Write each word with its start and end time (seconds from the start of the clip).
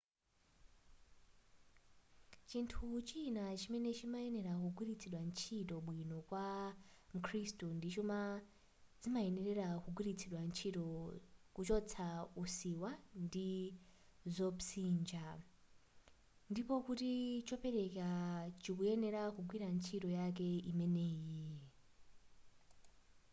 chinthu 2.49 2.85
china 3.09 3.43
chimene 3.59 3.89
chimayenera 3.97 4.51
kugwilitsidwa 4.63 5.19
ntchito 5.29 5.75
bwino 5.85 6.17
kwa 6.29 6.45
mkhrisitu 7.15 7.65
ndi 7.77 7.87
chuma 7.95 8.19
zimayenera 9.01 9.67
kugwilitsidwa 9.83 10.41
ntchito 10.47 10.85
kuchotsa 11.55 12.05
usiwa 12.41 12.91
ndi 13.23 13.49
zopsinja 14.35 15.23
ndipo 16.51 16.73
kuti 16.85 17.11
chopereka 17.47 18.07
chikuyenera 18.63 19.21
kugwira 19.35 19.67
ntchito 19.75 20.07
yake 20.17 20.47
imeneyi 20.71 21.49